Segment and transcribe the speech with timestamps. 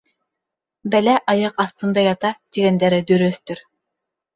[0.95, 3.69] «Бәлә аяҡ аҫтында ята» тигәндәре дөрөҫтөр.